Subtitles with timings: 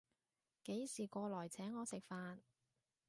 [0.63, 2.39] 幾時過來請我食飯